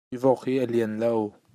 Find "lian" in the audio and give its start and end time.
0.71-0.93